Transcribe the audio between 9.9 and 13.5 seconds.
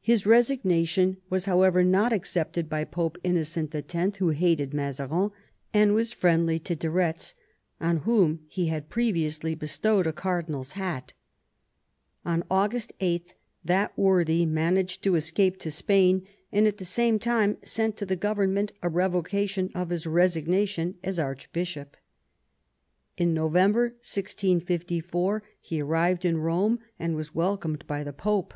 a cardinal's hat. On August 8